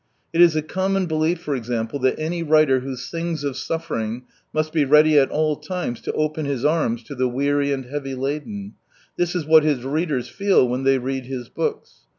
It 0.33 0.41
is 0.41 0.55
a 0.55 0.63
common 0.63 1.05
belief, 1.05 1.39
for 1.41 1.53
example, 1.55 1.99
that 1.99 2.17
any 2.17 2.41
writer 2.41 2.79
who 2.79 2.95
sings 2.95 3.43
of 3.43 3.55
suffering 3.55 4.23
must 4.51 4.73
be 4.73 4.83
ready 4.83 5.19
at 5.19 5.29
all 5.29 5.55
times 5.57 6.01
to 6.01 6.11
open 6.13 6.47
his 6.47 6.65
arms 6.65 7.03
to 7.03 7.13
the 7.13 7.27
weary 7.29 7.71
and 7.71 7.85
heavy 7.85 8.15
laden. 8.15 8.73
This 9.17 9.35
is 9.35 9.45
what 9.45 9.61
his 9.63 9.83
readers 9.85 10.27
feel 10.27 10.67
when 10.67 10.85
they 10.85 10.97
read 10.97 11.27
his 11.27 11.49
books. 11.49 12.07